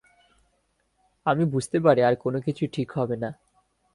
[1.25, 3.29] আমি বুঝতে পারি আর কোনো কিছুই ঠিক হবে না।